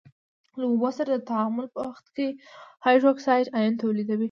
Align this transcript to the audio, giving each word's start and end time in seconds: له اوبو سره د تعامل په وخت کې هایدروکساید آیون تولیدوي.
له 0.59 0.65
اوبو 0.71 0.89
سره 0.97 1.09
د 1.13 1.19
تعامل 1.29 1.65
په 1.73 1.79
وخت 1.89 2.05
کې 2.15 2.27
هایدروکساید 2.85 3.51
آیون 3.57 3.75
تولیدوي. 3.81 4.19